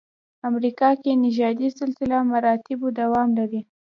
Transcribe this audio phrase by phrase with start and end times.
[0.49, 3.61] امریکا کې نژادي سلسله مراتبو دوام لري.